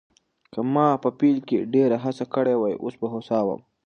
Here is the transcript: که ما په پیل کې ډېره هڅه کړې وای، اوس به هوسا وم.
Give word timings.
که 0.53 0.59
ما 0.73 0.87
په 1.03 1.09
پیل 1.19 1.37
کې 1.47 1.67
ډېره 1.73 1.97
هڅه 2.03 2.25
کړې 2.33 2.55
وای، 2.57 2.73
اوس 2.83 2.95
به 3.01 3.07
هوسا 3.13 3.39
وم. 3.47 3.61